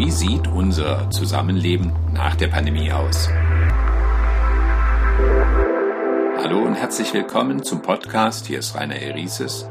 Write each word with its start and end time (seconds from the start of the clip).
Wie 0.00 0.10
sieht 0.10 0.48
unser 0.48 1.10
Zusammenleben 1.10 1.92
nach 2.14 2.34
der 2.34 2.48
Pandemie 2.48 2.90
aus? 2.90 3.28
Hallo 6.38 6.62
und 6.62 6.74
herzlich 6.74 7.12
willkommen 7.12 7.62
zum 7.62 7.82
Podcast. 7.82 8.46
Hier 8.46 8.60
ist 8.60 8.74
Rainer 8.74 8.96
Erises. 8.96 9.68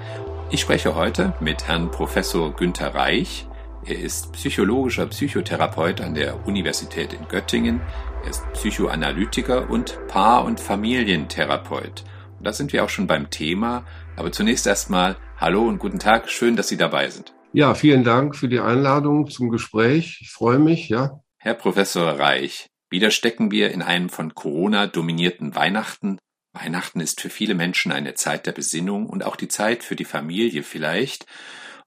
Ich 0.52 0.62
spreche 0.62 0.94
heute 0.94 1.34
mit 1.40 1.68
Herrn 1.68 1.90
Professor 1.90 2.54
Günther 2.56 2.94
Reich. 2.94 3.48
Er 3.84 3.98
ist 3.98 4.32
psychologischer 4.34 5.08
Psychotherapeut 5.08 6.00
an 6.00 6.14
der 6.14 6.46
Universität 6.46 7.12
in 7.12 7.28
Göttingen. 7.28 7.82
Er 8.24 8.30
ist 8.30 8.44
Psychoanalytiker 8.54 9.68
und 9.68 9.98
Paar- 10.10 10.46
und 10.46 10.60
Familientherapeut. 10.60 12.04
Und 12.38 12.46
da 12.46 12.54
sind 12.54 12.72
wir 12.72 12.84
auch 12.84 12.90
schon 12.90 13.08
beim 13.08 13.32
Thema. 13.32 13.84
Aber 14.16 14.32
zunächst 14.32 14.68
erstmal 14.68 15.18
Hallo 15.38 15.64
und 15.64 15.80
guten 15.80 15.98
Tag. 15.98 16.30
Schön, 16.30 16.56
dass 16.56 16.68
Sie 16.68 16.78
dabei 16.78 17.10
sind. 17.10 17.34
Ja, 17.52 17.74
vielen 17.74 18.04
Dank 18.04 18.36
für 18.36 18.48
die 18.48 18.60
Einladung 18.60 19.28
zum 19.30 19.50
Gespräch. 19.50 20.20
Ich 20.22 20.30
freue 20.30 20.60
mich, 20.60 20.88
ja. 20.90 21.20
Herr 21.38 21.56
Professor 21.56 22.08
Reich, 22.12 22.68
wieder 22.92 23.10
stecken 23.10 23.50
wir 23.50 23.72
in 23.72 23.82
einem 23.82 24.10
von 24.10 24.36
Corona 24.36 24.86
dominierten 24.86 25.56
Weihnachten. 25.56 26.20
Weihnachten 26.54 27.00
ist 27.00 27.22
für 27.22 27.30
viele 27.30 27.56
Menschen 27.56 27.92
eine 27.92 28.14
Zeit 28.14 28.46
der 28.46 28.52
Besinnung 28.52 29.08
und 29.08 29.24
auch 29.24 29.36
die 29.36 29.48
Zeit 29.48 29.84
für 29.84 29.96
die 29.96 30.06
Familie 30.06 30.62
vielleicht. 30.62 31.26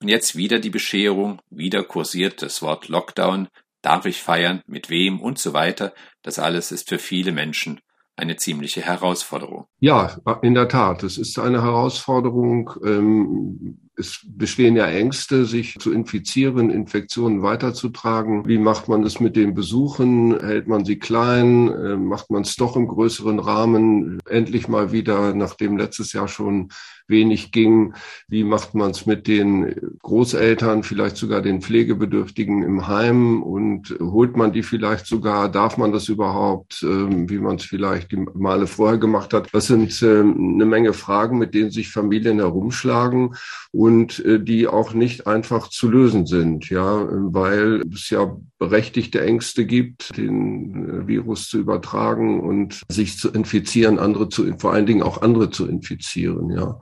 Und 0.00 0.08
jetzt 0.08 0.34
wieder 0.34 0.58
die 0.58 0.70
Bescherung, 0.70 1.40
wieder 1.48 1.84
kursiert 1.84 2.42
das 2.42 2.60
Wort 2.60 2.88
Lockdown. 2.88 3.48
Darf 3.82 4.04
ich 4.06 4.20
feiern? 4.20 4.62
Mit 4.66 4.90
wem? 4.90 5.20
Und 5.20 5.38
so 5.38 5.52
weiter. 5.52 5.92
Das 6.22 6.40
alles 6.40 6.72
ist 6.72 6.88
für 6.88 6.98
viele 6.98 7.30
Menschen 7.30 7.80
eine 8.16 8.36
ziemliche 8.36 8.82
Herausforderung. 8.82 9.66
Ja, 9.78 10.16
in 10.42 10.54
der 10.54 10.68
Tat. 10.68 11.02
Es 11.02 11.18
ist 11.18 11.38
eine 11.38 11.62
Herausforderung. 11.62 12.72
Ähm, 12.84 13.81
es 13.96 14.20
bestehen 14.24 14.76
ja 14.76 14.86
Ängste, 14.86 15.44
sich 15.44 15.78
zu 15.78 15.92
infizieren, 15.92 16.70
Infektionen 16.70 17.42
weiterzutragen. 17.42 18.46
Wie 18.46 18.58
macht 18.58 18.88
man 18.88 19.04
es 19.04 19.20
mit 19.20 19.36
den 19.36 19.54
Besuchen? 19.54 20.38
Hält 20.40 20.66
man 20.66 20.84
sie 20.84 20.98
klein? 20.98 21.68
Äh, 21.68 21.96
macht 21.96 22.30
man 22.30 22.42
es 22.42 22.56
doch 22.56 22.76
im 22.76 22.88
größeren 22.88 23.38
Rahmen? 23.38 24.18
Endlich 24.28 24.68
mal 24.68 24.92
wieder, 24.92 25.34
nachdem 25.34 25.76
letztes 25.76 26.12
Jahr 26.12 26.28
schon 26.28 26.70
wenig 27.08 27.52
ging. 27.52 27.94
Wie 28.28 28.44
macht 28.44 28.74
man 28.74 28.90
es 28.92 29.06
mit 29.06 29.26
den 29.26 29.74
Großeltern, 30.02 30.82
vielleicht 30.82 31.16
sogar 31.16 31.42
den 31.42 31.60
Pflegebedürftigen 31.60 32.62
im 32.62 32.86
Heim 32.88 33.42
und 33.42 33.94
holt 34.00 34.36
man 34.36 34.52
die 34.52 34.62
vielleicht 34.62 35.06
sogar? 35.06 35.48
Darf 35.50 35.76
man 35.76 35.92
das 35.92 36.08
überhaupt, 36.08 36.82
ähm, 36.82 37.28
wie 37.28 37.38
man 37.38 37.56
es 37.56 37.64
vielleicht 37.64 38.12
die 38.12 38.24
Male 38.34 38.66
vorher 38.66 38.98
gemacht 38.98 39.34
hat? 39.34 39.48
Das 39.52 39.66
sind 39.66 40.02
ähm, 40.02 40.54
eine 40.54 40.64
Menge 40.64 40.92
Fragen, 40.92 41.38
mit 41.38 41.54
denen 41.54 41.70
sich 41.70 41.90
Familien 41.90 42.38
herumschlagen 42.38 43.34
äh, 44.24 44.38
die 44.38 44.68
auch 44.68 44.94
nicht 44.94 45.26
einfach 45.26 45.68
zu 45.68 45.88
lösen 45.90 46.26
sind, 46.26 46.70
ja, 46.70 47.06
weil 47.10 47.82
es 47.92 48.10
ja 48.10 48.36
berechtigte 48.58 49.20
Ängste 49.20 49.66
gibt, 49.66 50.16
den 50.16 51.02
äh, 51.02 51.06
Virus 51.08 51.48
zu 51.48 51.58
übertragen 51.58 52.40
und 52.40 52.82
sich 52.88 53.18
zu 53.18 53.30
infizieren, 53.30 53.98
andere 53.98 54.28
zu, 54.28 54.56
vor 54.58 54.72
allen 54.72 54.86
Dingen 54.86 55.02
auch 55.02 55.22
andere 55.22 55.50
zu 55.50 55.66
infizieren, 55.66 56.50
ja. 56.50 56.78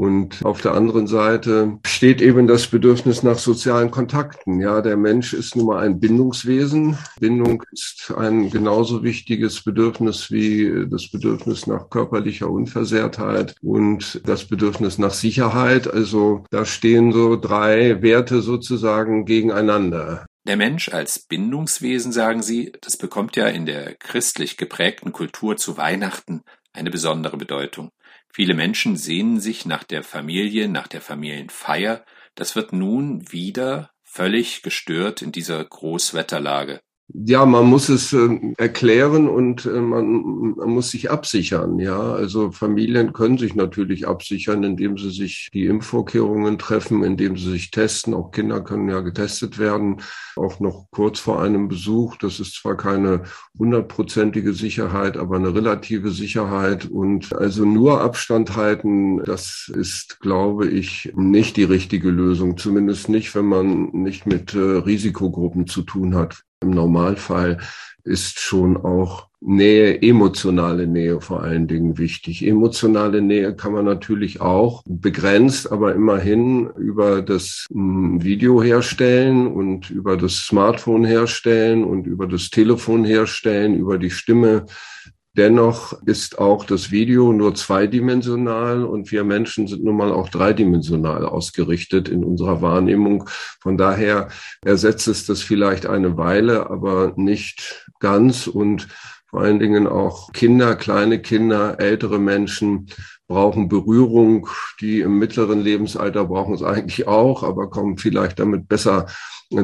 Und 0.00 0.42
auf 0.46 0.62
der 0.62 0.72
anderen 0.72 1.06
Seite 1.06 1.78
steht 1.84 2.22
eben 2.22 2.46
das 2.46 2.68
Bedürfnis 2.68 3.22
nach 3.22 3.36
sozialen 3.36 3.90
Kontakten. 3.90 4.58
Ja, 4.58 4.80
der 4.80 4.96
Mensch 4.96 5.34
ist 5.34 5.56
nun 5.56 5.66
mal 5.66 5.84
ein 5.84 6.00
Bindungswesen. 6.00 6.96
Bindung 7.20 7.62
ist 7.70 8.10
ein 8.16 8.48
genauso 8.48 9.02
wichtiges 9.02 9.62
Bedürfnis 9.62 10.30
wie 10.30 10.86
das 10.88 11.10
Bedürfnis 11.10 11.66
nach 11.66 11.90
körperlicher 11.90 12.48
Unversehrtheit 12.48 13.56
und 13.60 14.22
das 14.24 14.46
Bedürfnis 14.46 14.96
nach 14.96 15.12
Sicherheit. 15.12 15.86
Also 15.92 16.44
da 16.50 16.64
stehen 16.64 17.12
so 17.12 17.36
drei 17.36 18.00
Werte 18.00 18.40
sozusagen 18.40 19.26
gegeneinander. 19.26 20.24
Der 20.46 20.56
Mensch 20.56 20.88
als 20.88 21.18
Bindungswesen, 21.18 22.12
sagen 22.12 22.40
Sie, 22.40 22.72
das 22.80 22.96
bekommt 22.96 23.36
ja 23.36 23.48
in 23.48 23.66
der 23.66 23.96
christlich 23.96 24.56
geprägten 24.56 25.12
Kultur 25.12 25.58
zu 25.58 25.76
Weihnachten 25.76 26.40
eine 26.72 26.90
besondere 26.90 27.36
Bedeutung. 27.36 27.90
Viele 28.32 28.54
Menschen 28.54 28.96
sehnen 28.96 29.40
sich 29.40 29.66
nach 29.66 29.84
der 29.84 30.02
Familie, 30.02 30.68
nach 30.68 30.86
der 30.86 31.00
Familienfeier. 31.00 32.04
Das 32.34 32.54
wird 32.54 32.72
nun 32.72 33.30
wieder 33.32 33.90
völlig 34.02 34.62
gestört 34.62 35.22
in 35.22 35.32
dieser 35.32 35.64
Großwetterlage. 35.64 36.80
Ja, 37.12 37.44
man 37.44 37.66
muss 37.66 37.88
es 37.88 38.12
äh, 38.12 38.38
erklären 38.56 39.28
und 39.28 39.66
äh, 39.66 39.80
man, 39.80 40.54
man, 40.56 40.70
muss 40.70 40.90
sich 40.90 41.10
absichern. 41.10 41.80
Ja, 41.80 41.98
also 41.98 42.52
Familien 42.52 43.12
können 43.12 43.36
sich 43.36 43.56
natürlich 43.56 44.06
absichern, 44.06 44.62
indem 44.62 44.96
sie 44.96 45.10
sich 45.10 45.50
die 45.52 45.66
Impfvorkehrungen 45.66 46.58
treffen, 46.58 47.02
indem 47.02 47.36
sie 47.36 47.50
sich 47.50 47.72
testen. 47.72 48.14
Auch 48.14 48.30
Kinder 48.30 48.60
können 48.60 48.88
ja 48.88 49.00
getestet 49.00 49.58
werden, 49.58 50.02
auch 50.36 50.60
noch 50.60 50.86
kurz 50.90 51.18
vor 51.18 51.42
einem 51.42 51.68
Besuch. 51.68 52.16
Das 52.16 52.38
ist 52.38 52.54
zwar 52.54 52.76
keine 52.76 53.24
hundertprozentige 53.58 54.52
Sicherheit, 54.52 55.16
aber 55.16 55.36
eine 55.36 55.54
relative 55.54 56.12
Sicherheit. 56.12 56.84
Und 56.84 57.34
also 57.34 57.64
nur 57.64 58.02
Abstand 58.02 58.56
halten, 58.56 59.24
das 59.24 59.70
ist, 59.74 60.20
glaube 60.20 60.68
ich, 60.68 61.12
nicht 61.16 61.56
die 61.56 61.64
richtige 61.64 62.10
Lösung. 62.10 62.56
Zumindest 62.56 63.08
nicht, 63.08 63.34
wenn 63.34 63.46
man 63.46 63.90
nicht 63.92 64.26
mit 64.26 64.54
äh, 64.54 64.58
Risikogruppen 64.58 65.66
zu 65.66 65.82
tun 65.82 66.14
hat. 66.14 66.44
Im 66.62 66.70
Normalfall 66.70 67.58
ist 68.04 68.40
schon 68.40 68.76
auch 68.76 69.28
Nähe, 69.42 70.02
emotionale 70.02 70.86
Nähe 70.86 71.22
vor 71.22 71.42
allen 71.42 71.66
Dingen 71.66 71.96
wichtig. 71.96 72.46
Emotionale 72.46 73.22
Nähe 73.22 73.56
kann 73.56 73.72
man 73.72 73.86
natürlich 73.86 74.42
auch 74.42 74.82
begrenzt, 74.86 75.72
aber 75.72 75.94
immerhin 75.94 76.68
über 76.76 77.22
das 77.22 77.64
hm, 77.72 78.22
Video 78.22 78.62
herstellen 78.62 79.46
und 79.46 79.88
über 79.88 80.18
das 80.18 80.36
Smartphone 80.44 81.06
herstellen 81.06 81.84
und 81.84 82.06
über 82.06 82.26
das 82.26 82.50
Telefon 82.50 83.04
herstellen, 83.04 83.74
über 83.74 83.96
die 83.96 84.10
Stimme 84.10 84.66
Dennoch 85.36 85.92
ist 86.06 86.40
auch 86.40 86.64
das 86.64 86.90
Video 86.90 87.32
nur 87.32 87.54
zweidimensional 87.54 88.84
und 88.84 89.12
wir 89.12 89.22
Menschen 89.22 89.68
sind 89.68 89.84
nun 89.84 89.96
mal 89.96 90.12
auch 90.12 90.28
dreidimensional 90.28 91.24
ausgerichtet 91.24 92.08
in 92.08 92.24
unserer 92.24 92.62
Wahrnehmung. 92.62 93.28
Von 93.60 93.76
daher 93.78 94.28
ersetzt 94.64 95.06
es 95.06 95.26
das 95.26 95.40
vielleicht 95.42 95.86
eine 95.86 96.16
Weile, 96.16 96.68
aber 96.68 97.12
nicht 97.14 97.86
ganz 98.00 98.48
und 98.48 98.88
vor 99.30 99.42
allen 99.42 99.60
Dingen 99.60 99.86
auch 99.86 100.32
Kinder, 100.32 100.74
kleine 100.74 101.22
Kinder, 101.22 101.78
ältere 101.78 102.18
Menschen 102.18 102.88
brauchen 103.28 103.68
Berührung. 103.68 104.48
Die 104.80 105.00
im 105.00 105.18
mittleren 105.18 105.60
Lebensalter 105.60 106.24
brauchen 106.24 106.54
es 106.54 106.64
eigentlich 106.64 107.06
auch, 107.06 107.44
aber 107.44 107.70
kommen 107.70 107.96
vielleicht 107.96 108.40
damit 108.40 108.68
besser 108.68 109.06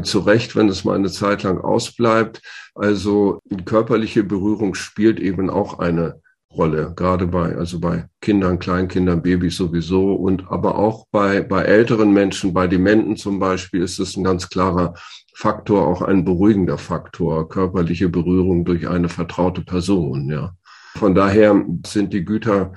zurecht, 0.03 0.55
wenn 0.55 0.69
es 0.69 0.85
mal 0.85 0.97
eine 0.97 1.11
Zeit 1.11 1.43
lang 1.43 1.59
ausbleibt. 1.61 2.43
Also 2.75 3.41
körperliche 3.65 4.23
Berührung 4.23 4.75
spielt 4.75 5.19
eben 5.19 5.51
auch 5.51 5.81
eine 5.81 6.21
Rolle, 6.57 6.93
gerade 6.97 7.27
bei, 7.27 7.55
also 7.57 7.81
bei 7.81 8.07
Kindern, 8.21 8.59
Kleinkindern, 8.59 9.23
Babys 9.23 9.57
sowieso 9.57 10.15
und 10.15 10.51
aber 10.51 10.77
auch 10.77 11.07
bei, 11.11 11.43
bei 11.43 11.63
älteren 11.63 12.13
Menschen, 12.13 12.53
bei 12.53 12.67
Dementen 12.67 13.17
zum 13.17 13.39
Beispiel 13.39 13.83
ist 13.83 13.99
es 13.99 14.17
ein 14.17 14.25
ganz 14.25 14.49
klarer 14.49 14.95
Faktor, 15.35 15.87
auch 15.87 16.03
ein 16.03 16.25
beruhigender 16.25 16.79
Faktor, 16.79 17.49
körperliche 17.49 18.09
Berührung 18.09 18.65
durch 18.65 18.89
eine 18.89 19.09
vertraute 19.09 19.63
Person, 19.63 20.31
ja. 20.31 20.53
Von 20.97 21.15
daher 21.15 21.63
sind 21.87 22.15
die 22.15 22.25
Güter 22.25 22.73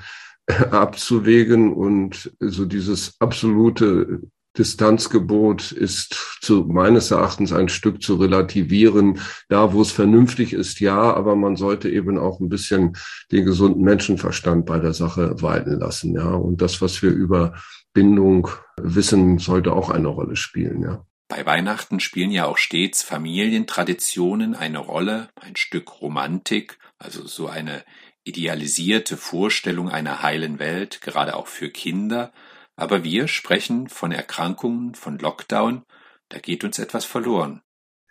abzuwägen 0.71 1.73
und 1.73 2.31
so 2.39 2.65
dieses 2.65 3.15
absolute 3.19 4.21
Distanzgebot 4.59 5.71
ist 5.71 6.37
zu 6.41 6.65
meines 6.65 7.11
Erachtens 7.11 7.53
ein 7.53 7.69
Stück 7.69 8.03
zu 8.03 8.15
relativieren. 8.15 9.19
Da, 9.47 9.73
wo 9.73 9.81
es 9.81 9.91
vernünftig 9.91 10.53
ist, 10.53 10.79
ja, 10.81 11.13
aber 11.13 11.35
man 11.35 11.55
sollte 11.55 11.89
eben 11.89 12.19
auch 12.19 12.39
ein 12.39 12.49
bisschen 12.49 12.97
den 13.31 13.45
gesunden 13.45 13.83
Menschenverstand 13.83 14.65
bei 14.65 14.79
der 14.79 14.93
Sache 14.93 15.41
walten 15.41 15.79
lassen, 15.79 16.13
ja. 16.13 16.29
Und 16.29 16.61
das, 16.61 16.81
was 16.81 17.01
wir 17.01 17.11
über 17.11 17.53
Bindung 17.93 18.49
wissen, 18.79 19.39
sollte 19.39 19.73
auch 19.73 19.89
eine 19.89 20.09
Rolle 20.09 20.35
spielen, 20.35 20.83
ja. 20.83 21.05
Bei 21.29 21.45
Weihnachten 21.45 21.99
spielen 21.99 22.31
ja 22.31 22.45
auch 22.45 22.57
stets 22.57 23.03
Familientraditionen 23.03 24.55
eine 24.55 24.79
Rolle, 24.79 25.29
ein 25.35 25.55
Stück 25.55 26.01
Romantik, 26.01 26.79
also 26.97 27.25
so 27.25 27.47
eine 27.47 27.83
idealisierte 28.23 29.15
Vorstellung 29.15 29.89
einer 29.89 30.21
heilen 30.21 30.59
Welt, 30.59 31.01
gerade 31.01 31.35
auch 31.35 31.47
für 31.47 31.69
Kinder. 31.69 32.31
Aber 32.79 33.03
wir 33.03 33.27
sprechen 33.27 33.89
von 33.89 34.13
Erkrankungen, 34.13 34.95
von 34.95 35.19
Lockdown, 35.19 35.83
da 36.29 36.39
geht 36.39 36.63
uns 36.63 36.79
etwas 36.79 37.03
verloren. 37.03 37.61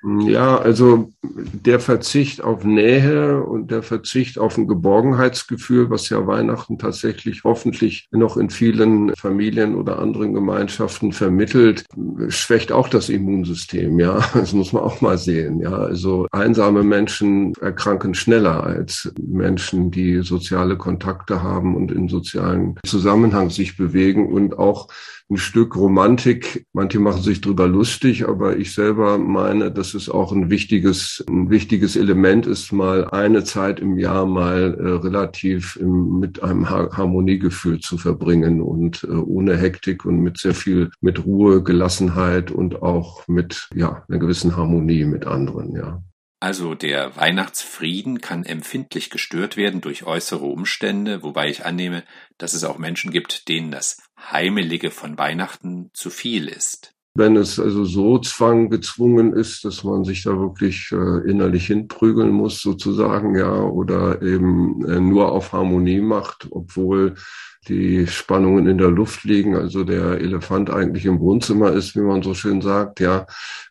Ja, 0.04 0.58
also 0.58 1.10
der 1.24 1.80
Verzicht 1.80 2.40
auf 2.40 2.62
Nähe 2.62 3.42
und 3.42 3.72
der 3.72 3.82
Verzicht 3.82 4.38
auf 4.38 4.56
ein 4.56 4.68
Geborgenheitsgefühl, 4.68 5.90
was 5.90 6.08
ja 6.08 6.24
Weihnachten 6.24 6.78
tatsächlich 6.78 7.42
hoffentlich 7.42 8.06
noch 8.12 8.36
in 8.36 8.48
vielen 8.48 9.12
Familien 9.16 9.74
oder 9.74 9.98
anderen 9.98 10.34
Gemeinschaften 10.34 11.12
vermittelt, 11.12 11.84
schwächt 12.28 12.70
auch 12.70 12.88
das 12.88 13.08
Immunsystem. 13.08 13.98
Ja, 13.98 14.20
das 14.34 14.52
muss 14.52 14.72
man 14.72 14.84
auch 14.84 15.00
mal 15.00 15.18
sehen. 15.18 15.60
Ja, 15.60 15.72
also 15.72 16.28
einsame 16.30 16.84
Menschen 16.84 17.54
erkranken 17.60 18.14
schneller 18.14 18.62
als 18.62 19.12
Menschen, 19.20 19.90
die 19.90 20.22
soziale 20.22 20.76
Kontakte 20.76 21.42
haben 21.42 21.74
und 21.74 21.90
in 21.90 22.08
sozialen 22.08 22.76
Zusammenhang 22.86 23.50
sich 23.50 23.76
bewegen 23.76 24.32
und 24.32 24.58
auch 24.58 24.88
ein 25.30 25.36
Stück 25.36 25.76
Romantik. 25.76 26.66
Manche 26.72 27.00
machen 27.00 27.22
sich 27.22 27.40
drüber 27.40 27.68
lustig, 27.68 28.26
aber 28.26 28.56
ich 28.56 28.72
selber 28.72 29.18
meine, 29.18 29.70
dass 29.70 29.94
es 29.94 30.08
auch 30.08 30.32
ein 30.32 30.50
wichtiges, 30.50 31.24
ein 31.28 31.50
wichtiges 31.50 31.96
Element 31.96 32.46
ist, 32.46 32.72
mal 32.72 33.08
eine 33.10 33.44
Zeit 33.44 33.80
im 33.80 33.98
Jahr 33.98 34.26
mal 34.26 34.74
äh, 34.74 34.88
relativ 34.88 35.76
im, 35.76 36.18
mit 36.18 36.42
einem 36.42 36.68
Harmoniegefühl 36.70 37.80
zu 37.80 37.98
verbringen 37.98 38.62
und 38.62 39.04
äh, 39.04 39.08
ohne 39.12 39.56
Hektik 39.56 40.04
und 40.04 40.20
mit 40.20 40.38
sehr 40.38 40.54
viel, 40.54 40.90
mit 41.00 41.24
Ruhe, 41.24 41.62
Gelassenheit 41.62 42.50
und 42.50 42.82
auch 42.82 43.26
mit, 43.28 43.68
ja, 43.74 44.04
einer 44.08 44.18
gewissen 44.18 44.56
Harmonie 44.56 45.04
mit 45.04 45.26
anderen, 45.26 45.74
ja. 45.74 46.02
Also 46.40 46.74
der 46.74 47.16
Weihnachtsfrieden 47.16 48.20
kann 48.20 48.44
empfindlich 48.44 49.10
gestört 49.10 49.56
werden 49.56 49.80
durch 49.80 50.04
äußere 50.04 50.44
Umstände, 50.44 51.22
wobei 51.24 51.48
ich 51.48 51.66
annehme, 51.66 52.04
dass 52.38 52.54
es 52.54 52.62
auch 52.62 52.78
Menschen 52.78 53.10
gibt, 53.10 53.48
denen 53.48 53.72
das 53.72 53.98
Heimelige 54.30 54.92
von 54.92 55.18
Weihnachten 55.18 55.90
zu 55.94 56.10
viel 56.10 56.46
ist. 56.46 56.94
Wenn 57.14 57.34
es 57.34 57.58
also 57.58 57.84
so 57.84 58.20
zwang 58.20 58.70
gezwungen 58.70 59.32
ist, 59.32 59.64
dass 59.64 59.82
man 59.82 60.04
sich 60.04 60.22
da 60.22 60.38
wirklich 60.38 60.92
äh, 60.92 61.28
innerlich 61.28 61.66
hinprügeln 61.66 62.30
muss, 62.30 62.62
sozusagen, 62.62 63.36
ja, 63.36 63.52
oder 63.60 64.22
eben 64.22 64.86
äh, 64.86 65.00
nur 65.00 65.32
auf 65.32 65.52
Harmonie 65.52 66.00
macht, 66.00 66.46
obwohl 66.52 67.16
die 67.66 68.06
Spannungen 68.06 68.66
in 68.66 68.78
der 68.78 68.90
Luft 68.90 69.24
liegen, 69.24 69.56
also 69.56 69.84
der 69.84 70.20
Elefant 70.20 70.70
eigentlich 70.70 71.06
im 71.06 71.20
Wohnzimmer 71.20 71.72
ist, 71.72 71.96
wie 71.96 72.00
man 72.00 72.22
so 72.22 72.34
schön 72.34 72.62
sagt, 72.62 73.00
ja, 73.00 73.26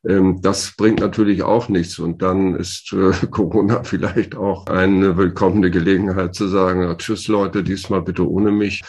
ähm, 0.08 0.40
das 0.42 0.74
bringt 0.76 1.00
natürlich 1.00 1.44
auch 1.44 1.70
nichts. 1.70 2.00
Und 2.00 2.22
dann 2.22 2.56
ist 2.56 2.94
äh, 2.94 3.12
Corona 3.32 3.84
vielleicht 3.84 4.36
auch 4.36 4.68
eine 4.68 5.18
willkommene 5.18 5.72
Gelegenheit 5.72 6.36
zu 6.36 6.48
sagen, 6.48 6.96
tschüss 6.98 7.28
Leute, 7.28 7.64
diesmal 7.64 8.02
bitte 8.02 8.30
ohne 8.30 8.52
mich. 8.52 8.84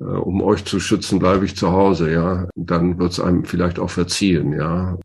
Äh, 0.00 0.04
um 0.04 0.40
euch 0.42 0.64
zu 0.64 0.80
schützen, 0.80 1.18
bleibe 1.18 1.44
ich 1.44 1.56
zu 1.56 1.72
Hause, 1.72 2.10
ja. 2.10 2.48
Dann 2.56 2.98
wird 2.98 3.12
es 3.12 3.20
einem 3.20 3.44
vielleicht 3.44 3.78
auch 3.78 3.90
verziehen, 3.90 4.52
ja. 4.52 4.98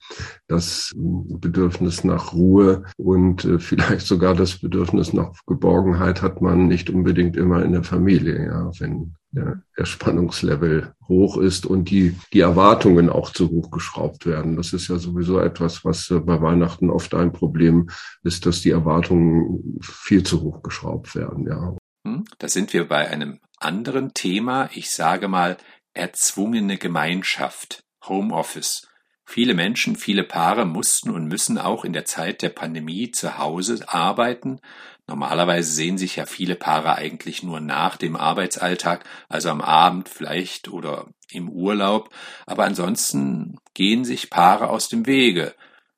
Das 0.47 0.93
Bedürfnis 0.95 2.03
nach 2.03 2.33
Ruhe 2.33 2.83
und 2.97 3.45
äh, 3.45 3.59
vielleicht 3.59 4.07
sogar 4.07 4.35
das 4.35 4.57
Bedürfnis 4.59 5.13
nach 5.13 5.33
Geborgenheit 5.45 6.21
hat 6.21 6.41
man 6.41 6.67
nicht 6.67 6.89
unbedingt 6.89 7.35
immer 7.35 7.63
in 7.63 7.73
der 7.73 7.83
Familie, 7.83 8.45
ja. 8.45 8.71
Wenn 8.79 9.15
der, 9.35 9.61
der 9.77 9.85
Spannungslevel 9.85 10.93
hoch 11.07 11.37
ist 11.37 11.65
und 11.65 11.89
die, 11.89 12.17
die 12.33 12.39
Erwartungen 12.39 13.09
auch 13.09 13.31
zu 13.31 13.49
hoch 13.49 13.69
geschraubt 13.69 14.25
werden. 14.25 14.55
Das 14.55 14.73
ist 14.73 14.87
ja 14.87 14.97
sowieso 14.97 15.39
etwas, 15.39 15.85
was 15.85 16.09
äh, 16.09 16.19
bei 16.19 16.41
Weihnachten 16.41 16.89
oft 16.89 17.13
ein 17.13 17.31
Problem 17.31 17.89
ist, 18.23 18.45
dass 18.45 18.61
die 18.61 18.71
Erwartungen 18.71 19.79
viel 19.81 20.23
zu 20.23 20.41
hoch 20.41 20.63
geschraubt 20.63 21.15
werden, 21.15 21.47
ja. 21.47 21.75
Hm, 22.05 22.25
da 22.37 22.47
sind 22.47 22.73
wir 22.73 22.87
bei 22.87 23.09
einem 23.09 23.39
anderen 23.59 24.13
Thema, 24.13 24.69
ich 24.73 24.91
sage 24.91 25.27
mal 25.27 25.57
erzwungene 25.93 26.77
Gemeinschaft, 26.77 27.83
Homeoffice. 28.07 28.87
Viele 29.25 29.55
Menschen, 29.55 29.95
viele 29.95 30.23
Paare 30.23 30.65
mussten 30.65 31.09
und 31.09 31.27
müssen 31.27 31.57
auch 31.57 31.83
in 31.83 31.93
der 31.93 32.05
Zeit 32.05 32.41
der 32.41 32.49
Pandemie 32.49 33.11
zu 33.11 33.37
Hause 33.37 33.83
arbeiten. 33.87 34.61
Normalerweise 35.07 35.71
sehen 35.71 35.97
sich 35.97 36.15
ja 36.15 36.25
viele 36.25 36.55
Paare 36.55 36.95
eigentlich 36.95 37.43
nur 37.43 37.59
nach 37.59 37.97
dem 37.97 38.15
Arbeitsalltag, 38.15 39.03
also 39.27 39.49
am 39.49 39.61
Abend 39.61 40.09
vielleicht 40.09 40.69
oder 40.69 41.07
im 41.31 41.49
Urlaub, 41.49 42.09
aber 42.45 42.65
ansonsten 42.65 43.57
gehen 43.73 44.05
sich 44.05 44.29
Paare 44.29 44.69
aus 44.69 44.89
dem 44.89 45.05
Wege. 45.05 45.55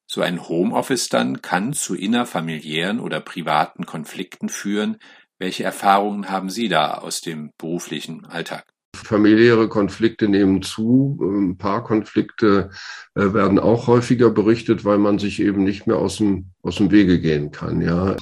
So 0.08 0.22
ein 0.22 0.48
Homeoffice 0.48 1.10
dann 1.10 1.42
kann 1.42 1.74
zu 1.74 1.96
innerfamiliären 1.96 3.00
oder 3.00 3.20
privaten 3.20 3.86
Konflikten 3.86 4.48
führen, 4.50 5.00
welche 5.38 5.64
Erfahrungen 5.64 6.30
haben 6.30 6.50
Sie 6.50 6.70
da 6.70 6.96
aus 6.96 7.22
dem 7.22 7.52
beruflichen 7.58 8.26
Alltag? 8.26 8.77
Familiäre 9.06 9.70
Konflikte 9.70 10.28
nehmen 10.28 10.62
zu, 10.62 11.20
ein 11.22 11.58
paar 11.58 11.84
Konflikte 11.84 12.70
äh, 13.16 13.34
werden 13.34 13.60
auch 13.60 13.88
häufiger 13.88 14.30
berichtet, 14.30 14.86
weil 14.86 14.98
man 14.98 15.20
sich 15.20 15.42
eben 15.42 15.64
nicht 15.64 15.88
mehr 15.88 15.98
aus 15.98 16.18
dem, 16.18 16.52
aus 16.62 16.78
dem 16.78 16.92
Wege 16.92 17.20
gehen 17.20 17.52
kann. 17.52 17.82
Ja, 17.82 18.16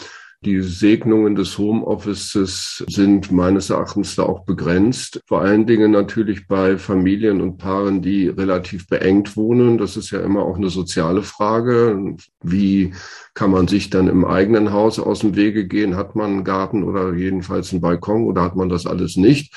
die 0.46 0.62
Segnungen 0.62 1.34
des 1.34 1.58
Homeoffices 1.58 2.84
sind 2.88 3.32
meines 3.32 3.72
Erachtens 3.72 4.16
da 4.16 4.24
auch 4.24 4.46
begrenzt. 4.46 5.20
Vor 5.26 5.42
allen 5.42 5.66
Dingen 5.66 5.90
natürlich 5.90 6.48
bei 6.48 6.78
Familien 6.78 7.42
und 7.42 7.58
Paaren, 7.58 8.04
die 8.04 8.28
relativ 8.28 8.88
beengt 8.88 9.36
wohnen. 9.36 9.80
Das 9.80 9.98
ist 9.98 10.12
ja 10.12 10.20
immer 10.20 10.44
auch 10.44 10.58
eine 10.58 10.70
soziale 10.70 11.24
Frage. 11.24 12.16
Wie 12.44 12.94
kann 13.34 13.50
man 13.50 13.68
sich 13.68 13.90
dann 13.90 14.08
im 14.08 14.24
eigenen 14.24 14.72
Haus 14.72 15.00
aus 15.00 15.22
dem 15.22 15.36
Wege 15.36 15.66
gehen? 15.66 15.96
Hat 15.96 16.16
man 16.16 16.32
einen 16.32 16.44
Garten 16.44 16.84
oder 16.84 17.16
jedenfalls 17.16 17.72
einen 17.72 17.82
Balkon 17.82 18.26
oder 18.26 18.44
hat 18.44 18.56
man 18.56 18.70
das 18.70 18.86
alles 18.86 19.18
nicht? 19.18 19.52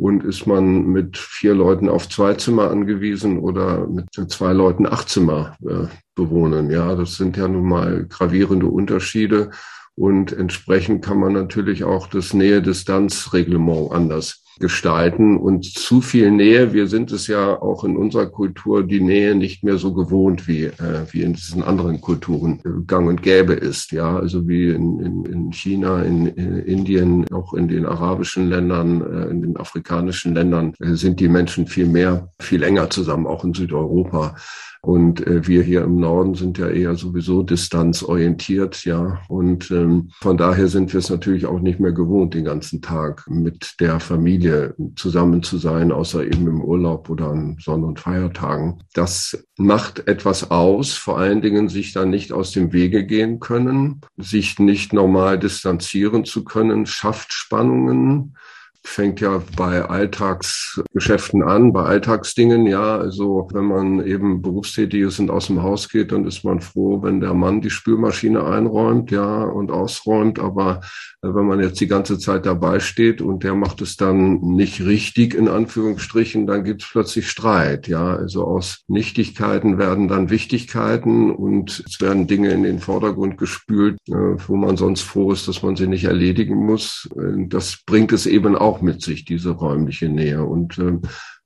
Und 0.00 0.24
ist 0.24 0.46
man 0.46 0.86
mit 0.86 1.18
vier 1.18 1.52
Leuten 1.52 1.90
auf 1.90 2.08
zwei 2.08 2.32
Zimmer 2.32 2.70
angewiesen 2.70 3.38
oder 3.38 3.86
mit 3.86 4.06
zwei 4.32 4.54
Leuten 4.54 4.86
acht 4.86 5.10
Zimmer 5.10 5.56
äh, 5.68 5.88
bewohnen? 6.14 6.70
Ja, 6.70 6.94
das 6.94 7.16
sind 7.16 7.36
ja 7.36 7.46
nun 7.46 7.68
mal 7.68 8.06
gravierende 8.06 8.66
Unterschiede. 8.66 9.50
Und 9.94 10.32
entsprechend 10.32 11.04
kann 11.04 11.18
man 11.18 11.34
natürlich 11.34 11.84
auch 11.84 12.06
das 12.06 12.32
Nähe-Distanz-Reglement 12.32 13.92
anders 13.92 14.42
gestalten. 14.60 15.36
Und 15.36 15.64
zu 15.64 16.00
viel 16.00 16.30
Nähe, 16.30 16.72
wir 16.72 16.86
sind 16.86 17.10
es 17.12 17.26
ja 17.26 17.60
auch 17.60 17.84
in 17.84 17.96
unserer 17.96 18.26
Kultur, 18.26 18.82
die 18.82 19.00
Nähe 19.00 19.34
nicht 19.34 19.64
mehr 19.64 19.78
so 19.78 19.92
gewohnt, 19.92 20.46
wie, 20.46 20.64
äh, 20.64 21.04
wie 21.10 21.22
in 21.22 21.32
diesen 21.32 21.62
anderen 21.62 22.00
Kulturen 22.00 22.60
gang 22.86 23.08
und 23.08 23.22
gäbe 23.22 23.54
ist. 23.54 23.92
Ja, 23.92 24.16
also 24.16 24.46
wie 24.46 24.68
in, 24.68 25.00
in, 25.00 25.24
in 25.24 25.52
China, 25.52 26.02
in, 26.02 26.26
in 26.26 26.58
Indien, 26.58 27.26
auch 27.32 27.54
in 27.54 27.68
den 27.68 27.86
arabischen 27.86 28.48
Ländern, 28.48 29.00
äh, 29.00 29.30
in 29.30 29.42
den 29.42 29.56
afrikanischen 29.56 30.34
Ländern 30.34 30.74
äh, 30.80 30.94
sind 30.94 31.20
die 31.20 31.28
Menschen 31.28 31.66
viel 31.66 31.86
mehr, 31.86 32.30
viel 32.38 32.62
enger 32.62 32.90
zusammen, 32.90 33.26
auch 33.26 33.44
in 33.44 33.54
Südeuropa. 33.54 34.34
Und 34.82 35.26
äh, 35.26 35.46
wir 35.46 35.62
hier 35.62 35.82
im 35.82 35.96
Norden 35.96 36.34
sind 36.34 36.56
ja 36.56 36.68
eher 36.68 36.94
sowieso 36.94 37.42
distanzorientiert, 37.42 38.84
ja. 38.86 39.20
Und 39.28 39.70
ähm, 39.70 40.10
von 40.20 40.38
daher 40.38 40.68
sind 40.68 40.94
wir 40.94 41.00
es 41.00 41.10
natürlich 41.10 41.44
auch 41.44 41.60
nicht 41.60 41.80
mehr 41.80 41.92
gewohnt, 41.92 42.32
den 42.32 42.44
ganzen 42.44 42.80
Tag 42.80 43.28
mit 43.28 43.74
der 43.78 44.00
Familie 44.00 44.49
zusammen 44.96 45.42
zu 45.42 45.58
sein, 45.58 45.92
außer 45.92 46.24
eben 46.24 46.46
im 46.46 46.60
Urlaub 46.60 47.10
oder 47.10 47.28
an 47.28 47.56
Sonn- 47.60 47.84
und 47.84 48.00
Feiertagen. 48.00 48.82
Das 48.94 49.44
macht 49.56 50.06
etwas 50.08 50.50
aus, 50.50 50.92
vor 50.92 51.18
allen 51.18 51.42
Dingen 51.42 51.68
sich 51.68 51.92
dann 51.92 52.10
nicht 52.10 52.32
aus 52.32 52.52
dem 52.52 52.72
Wege 52.72 53.04
gehen 53.04 53.40
können, 53.40 54.00
sich 54.16 54.58
nicht 54.58 54.92
normal 54.92 55.38
distanzieren 55.38 56.24
zu 56.24 56.44
können, 56.44 56.86
schafft 56.86 57.32
Spannungen 57.32 58.36
fängt 58.82 59.20
ja 59.20 59.42
bei 59.56 59.82
Alltagsgeschäften 59.82 61.42
an, 61.42 61.72
bei 61.72 61.84
Alltagsdingen, 61.84 62.66
ja. 62.66 62.96
Also 62.96 63.48
wenn 63.52 63.64
man 63.64 64.06
eben 64.06 64.42
berufstätig 64.42 65.02
ist 65.02 65.20
und 65.20 65.30
aus 65.30 65.48
dem 65.48 65.62
Haus 65.62 65.88
geht, 65.88 66.12
dann 66.12 66.26
ist 66.26 66.44
man 66.44 66.60
froh, 66.60 67.02
wenn 67.02 67.20
der 67.20 67.34
Mann 67.34 67.60
die 67.60 67.70
Spülmaschine 67.70 68.44
einräumt, 68.44 69.10
ja, 69.10 69.44
und 69.44 69.70
ausräumt. 69.70 70.38
Aber 70.38 70.80
äh, 71.22 71.28
wenn 71.34 71.46
man 71.46 71.60
jetzt 71.60 71.80
die 71.80 71.86
ganze 71.86 72.18
Zeit 72.18 72.46
dabei 72.46 72.80
steht 72.80 73.20
und 73.20 73.44
der 73.44 73.54
macht 73.54 73.82
es 73.82 73.96
dann 73.96 74.40
nicht 74.40 74.84
richtig, 74.84 75.34
in 75.34 75.48
Anführungsstrichen, 75.48 76.46
dann 76.46 76.64
gibt 76.64 76.82
es 76.82 76.88
plötzlich 76.90 77.28
Streit, 77.28 77.86
ja. 77.86 78.16
Also 78.16 78.44
aus 78.44 78.82
Nichtigkeiten 78.88 79.78
werden 79.78 80.08
dann 80.08 80.30
Wichtigkeiten 80.30 81.30
und 81.30 81.84
es 81.86 82.00
werden 82.00 82.26
Dinge 82.26 82.50
in 82.50 82.62
den 82.62 82.78
Vordergrund 82.78 83.36
gespült, 83.36 83.98
äh, 84.08 84.12
wo 84.12 84.56
man 84.56 84.76
sonst 84.76 85.02
froh 85.02 85.32
ist, 85.32 85.48
dass 85.48 85.62
man 85.62 85.76
sie 85.76 85.86
nicht 85.86 86.04
erledigen 86.04 86.56
muss. 86.56 87.08
Äh, 87.16 87.46
das 87.48 87.78
bringt 87.84 88.12
es 88.12 88.26
eben 88.26 88.56
auch 88.56 88.69
auch 88.70 88.80
mit 88.80 89.02
sich, 89.02 89.24
diese 89.24 89.50
räumliche 89.50 90.08
Nähe. 90.08 90.44
Und 90.44 90.78
äh, 90.78 90.98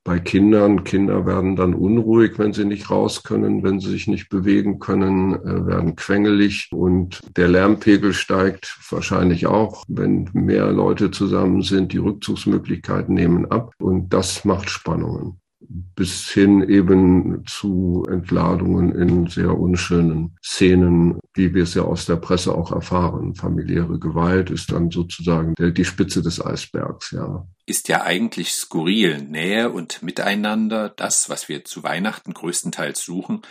bei 0.05 0.19
Kindern, 0.21 0.85
Kinder 0.85 1.25
werden 1.25 1.57
dann 1.57 1.73
unruhig, 1.73 2.39
wenn 2.39 2.53
sie 2.53 2.67
nicht 2.67 2.91
raus 2.91 3.23
können, 3.23 3.63
wenn 3.63 3.81
sie 3.81 3.91
sich 3.91 4.07
nicht 4.07 4.29
bewegen 4.29 4.79
können, 4.79 5.35
äh, 5.35 5.67
werden 5.67 5.97
quengelig 5.97 6.69
und 6.73 7.21
der 7.39 7.49
Lärmpegel 7.49 8.13
steigt 8.13 8.77
wahrscheinlich 8.91 9.47
auch, 9.47 9.85
wenn 9.89 10.29
mehr 10.35 10.71
Leute 10.73 11.11
zusammen 11.11 11.63
sind. 11.63 11.95
Die 11.95 11.99
Rückzugsmöglichkeiten 11.99 13.15
nehmen 13.15 13.51
ab 13.51 13.73
und 13.79 14.13
das 14.13 14.45
macht 14.45 14.69
Spannungen 14.69 15.41
bis 15.69 16.31
hin 16.31 16.63
eben 16.69 17.45
zu 17.47 18.05
Entladungen 18.11 18.95
in 18.95 19.27
sehr 19.27 19.59
unschönen 19.59 20.37
Szenen, 20.43 21.19
wie 21.35 21.55
wir 21.55 21.63
es 21.65 21.75
ja 21.75 21.83
aus 21.83 22.07
der 22.07 22.17
Presse 22.17 22.55
auch 22.55 22.73
erfahren. 22.73 23.35
Familiäre 23.35 23.99
Gewalt 23.99 24.51
ist 24.51 24.73
dann 24.73 24.91
sozusagen 24.91 25.55
die 25.59 25.85
Spitze 25.85 26.23
des 26.23 26.45
Eisbergs, 26.45 27.11
ja. 27.13 27.47
Ist 27.67 27.89
ja 27.89 28.03
eigentlich 28.03 28.53
skurril. 28.53 29.23
Nähe 29.23 29.71
und 29.71 30.03
Miteinander, 30.03 30.89
das, 30.89 31.29
was 31.29 31.49
wir 31.49 31.65
zu 31.65 31.83
Weihnachten 31.83 32.35
größtenteils 32.35 33.03
suchen, 33.03 33.43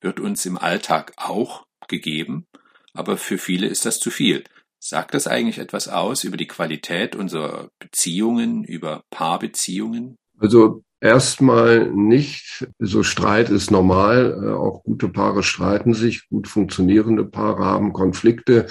wird 0.00 0.20
uns 0.20 0.46
im 0.46 0.58
Alltag 0.58 1.12
auch 1.16 1.64
gegeben, 1.88 2.46
aber 2.94 3.16
für 3.16 3.38
viele 3.38 3.66
ist 3.66 3.86
das 3.86 3.98
zu 3.98 4.10
viel. 4.10 4.44
Sagt 4.78 5.12
das 5.12 5.26
eigentlich 5.26 5.58
etwas 5.58 5.88
aus 5.88 6.24
über 6.24 6.38
die 6.38 6.46
Qualität 6.46 7.14
unserer 7.14 7.68
Beziehungen, 7.78 8.64
über 8.64 9.02
Paarbeziehungen? 9.10 10.16
Also 10.38 10.82
Erstmal 11.00 11.90
nicht. 11.90 12.68
So 12.78 13.02
Streit 13.02 13.48
ist 13.48 13.70
normal. 13.70 14.38
Äh, 14.44 14.52
auch 14.52 14.84
gute 14.84 15.08
Paare 15.08 15.42
streiten 15.42 15.94
sich. 15.94 16.28
Gut 16.28 16.46
funktionierende 16.46 17.24
Paare 17.24 17.64
haben 17.64 17.94
Konflikte. 17.94 18.66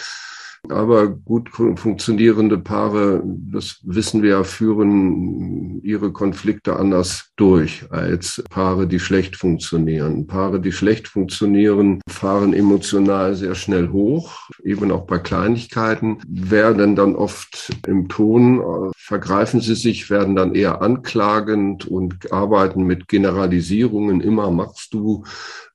Aber 0.68 1.08
gut 1.08 1.50
funktionierende 1.50 2.58
Paare, 2.58 3.24
das 3.24 3.80
wissen 3.84 4.22
wir 4.22 4.30
ja, 4.32 4.44
führen 4.44 5.82
ihre 5.84 6.12
Konflikte 6.12 6.76
anders 6.76 7.32
durch 7.38 7.86
als 7.92 8.44
Paare, 8.50 8.86
die 8.86 9.00
schlecht 9.00 9.38
funktionieren. 9.38 10.28
Paare, 10.28 10.60
die 10.60 10.72
schlecht 10.72 11.08
funktionieren, 11.08 12.02
fahren 12.10 12.54
emotional 12.54 13.36
sehr 13.36 13.56
schnell 13.56 13.90
hoch, 13.90 14.50
eben 14.64 14.92
auch 14.92 15.06
bei 15.06 15.18
Kleinigkeiten, 15.20 16.18
werden 16.28 16.96
dann 16.96 17.16
oft 17.16 17.72
im 17.88 18.10
Ton, 18.10 18.92
vergreifen 18.96 19.62
sie 19.62 19.76
sich, 19.76 20.10
werden 20.10 20.36
dann 20.36 20.56
eher 20.56 20.82
anklagend 20.82 21.88
und 21.88 22.32
arbeiten 22.32 22.84
mit 22.84 23.08
Generalisierungen, 23.08 24.22
immer 24.22 24.52
machst 24.52 24.94
du, 24.94 25.24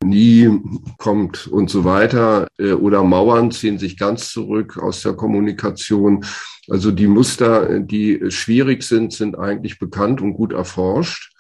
nie 0.05 0.51
kommt 0.99 1.47
und 1.47 1.71
so 1.71 1.85
weiter. 1.85 2.47
Äh, 2.59 2.73
oder 2.73 3.03
Mauern 3.03 3.51
ziehen 3.51 3.79
sich 3.79 3.97
ganz 3.97 4.31
zurück 4.31 4.74
aus 4.77 5.03
der 5.03 5.15
Kommunikation. 5.15 6.25
Also 6.69 6.91
die 6.91 7.07
Muster, 7.07 7.81
die 7.81 8.21
schwierig 8.29 8.83
sind, 8.83 9.13
sind 9.13 9.39
eigentlich 9.39 9.79
bekannt 9.79 10.21
und 10.21 10.35
gut 10.35 10.53
erforscht. 10.53 11.35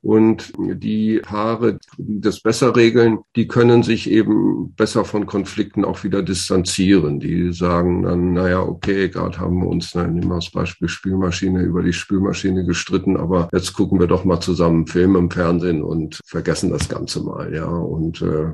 Und 0.00 0.52
die 0.56 1.18
Paare, 1.18 1.78
die 1.96 2.20
das 2.20 2.40
besser 2.40 2.76
regeln, 2.76 3.18
die 3.34 3.48
können 3.48 3.82
sich 3.82 4.08
eben 4.08 4.72
besser 4.74 5.04
von 5.04 5.26
Konflikten 5.26 5.84
auch 5.84 6.04
wieder 6.04 6.22
distanzieren. 6.22 7.18
Die 7.18 7.52
sagen 7.52 8.04
dann, 8.04 8.32
naja, 8.32 8.62
okay, 8.62 9.08
gerade 9.08 9.40
haben 9.40 9.58
wir 9.58 9.66
uns, 9.66 9.90
dann 9.90 10.14
nehmen 10.14 10.28
wir 10.28 10.36
das 10.36 10.52
Beispiel 10.52 10.88
Spülmaschine, 10.88 11.62
über 11.62 11.82
die 11.82 11.92
Spülmaschine 11.92 12.64
gestritten, 12.64 13.16
aber 13.16 13.48
jetzt 13.52 13.72
gucken 13.72 13.98
wir 13.98 14.06
doch 14.06 14.24
mal 14.24 14.40
zusammen 14.40 14.86
Film 14.86 15.16
im 15.16 15.32
Fernsehen 15.32 15.82
und 15.82 16.20
vergessen 16.24 16.70
das 16.70 16.88
Ganze 16.88 17.24
mal, 17.24 17.52
ja. 17.52 17.66
Und 17.66 18.22
äh, 18.22 18.52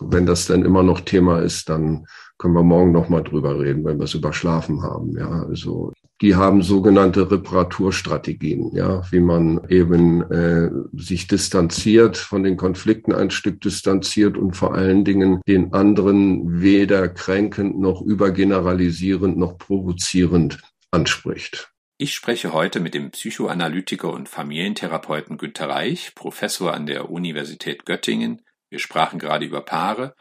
wenn 0.00 0.26
das 0.26 0.46
dann 0.46 0.64
immer 0.64 0.82
noch 0.82 1.00
Thema 1.00 1.38
ist, 1.38 1.68
dann 1.68 2.06
können 2.40 2.54
wir 2.54 2.62
morgen 2.62 2.90
noch 2.90 3.10
mal 3.10 3.22
drüber 3.22 3.60
reden, 3.60 3.84
wenn 3.84 3.98
wir 3.98 4.04
es 4.04 4.14
überschlafen 4.14 4.82
haben. 4.82 5.14
Ja, 5.16 5.44
also 5.44 5.92
die 6.22 6.34
haben 6.34 6.62
sogenannte 6.62 7.30
Reparaturstrategien, 7.30 8.74
ja, 8.74 9.02
wie 9.12 9.20
man 9.20 9.60
eben 9.68 10.22
äh, 10.30 10.70
sich 10.94 11.26
distanziert 11.26 12.16
von 12.16 12.42
den 12.42 12.56
Konflikten 12.56 13.12
ein 13.12 13.30
Stück 13.30 13.60
distanziert 13.60 14.38
und 14.38 14.56
vor 14.56 14.74
allen 14.74 15.04
Dingen 15.04 15.42
den 15.46 15.74
anderen 15.74 16.62
weder 16.62 17.10
kränkend 17.10 17.78
noch 17.78 18.00
übergeneralisierend 18.00 19.36
noch 19.36 19.58
provozierend 19.58 20.62
anspricht. 20.90 21.70
Ich 21.98 22.14
spreche 22.14 22.54
heute 22.54 22.80
mit 22.80 22.94
dem 22.94 23.10
Psychoanalytiker 23.10 24.10
und 24.10 24.30
Familientherapeuten 24.30 25.36
Günter 25.36 25.68
Reich, 25.68 26.14
Professor 26.14 26.72
an 26.72 26.86
der 26.86 27.10
Universität 27.10 27.84
Göttingen. 27.84 28.40
Wir 28.70 28.78
sprachen 28.78 29.18
gerade 29.18 29.44
über 29.44 29.60
Paare 29.60 30.14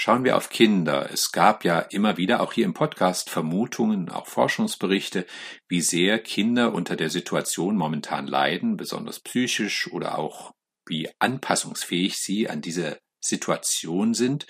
Schauen 0.00 0.22
wir 0.22 0.36
auf 0.36 0.48
Kinder. 0.48 1.10
Es 1.12 1.32
gab 1.32 1.64
ja 1.64 1.80
immer 1.80 2.16
wieder 2.16 2.40
auch 2.40 2.52
hier 2.52 2.66
im 2.66 2.72
Podcast 2.72 3.30
Vermutungen, 3.30 4.10
auch 4.10 4.28
Forschungsberichte, 4.28 5.26
wie 5.66 5.80
sehr 5.80 6.20
Kinder 6.20 6.72
unter 6.72 6.94
der 6.94 7.10
Situation 7.10 7.74
momentan 7.74 8.28
leiden, 8.28 8.76
besonders 8.76 9.18
psychisch 9.18 9.90
oder 9.90 10.16
auch 10.16 10.54
wie 10.86 11.10
anpassungsfähig 11.18 12.16
sie 12.16 12.48
an 12.48 12.60
diese 12.60 13.00
Situation 13.20 14.14
sind. 14.14 14.46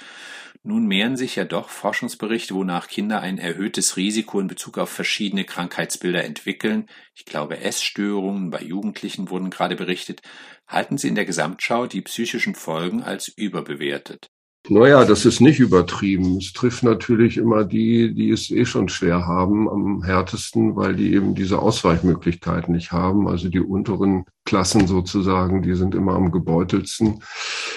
Nun 0.62 0.84
mehren 0.84 1.16
sich 1.16 1.36
ja 1.36 1.46
doch 1.46 1.70
Forschungsberichte, 1.70 2.54
wonach 2.54 2.86
Kinder 2.86 3.22
ein 3.22 3.38
erhöhtes 3.38 3.96
Risiko 3.96 4.40
in 4.40 4.48
Bezug 4.48 4.76
auf 4.76 4.90
verschiedene 4.90 5.44
Krankheitsbilder 5.44 6.24
entwickeln. 6.24 6.90
Ich 7.14 7.24
glaube, 7.24 7.58
Essstörungen 7.58 8.50
bei 8.50 8.60
Jugendlichen 8.60 9.30
wurden 9.30 9.48
gerade 9.48 9.76
berichtet. 9.76 10.20
Halten 10.66 10.98
Sie 10.98 11.08
in 11.08 11.14
der 11.14 11.24
Gesamtschau 11.24 11.86
die 11.86 12.02
psychischen 12.02 12.54
Folgen 12.54 13.02
als 13.02 13.28
überbewertet? 13.28 14.28
Naja, 14.70 15.04
das 15.06 15.24
ist 15.24 15.40
nicht 15.40 15.60
übertrieben. 15.60 16.36
Es 16.36 16.52
trifft 16.52 16.82
natürlich 16.82 17.38
immer 17.38 17.64
die, 17.64 18.12
die 18.12 18.30
es 18.30 18.50
eh 18.50 18.66
schon 18.66 18.90
schwer 18.90 19.26
haben, 19.26 19.68
am 19.68 20.02
härtesten, 20.02 20.76
weil 20.76 20.94
die 20.94 21.14
eben 21.14 21.34
diese 21.34 21.58
Ausweichmöglichkeiten 21.58 22.74
nicht 22.74 22.92
haben. 22.92 23.28
Also 23.28 23.48
die 23.48 23.60
unteren 23.60 24.26
Klassen 24.48 24.86
sozusagen, 24.86 25.60
die 25.60 25.74
sind 25.74 25.94
immer 25.94 26.14
am 26.14 26.32
gebeutelsten. 26.32 27.22